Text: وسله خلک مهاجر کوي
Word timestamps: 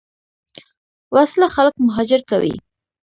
وسله 1.15 1.47
خلک 1.55 1.73
مهاجر 1.87 2.21
کوي 2.29 2.55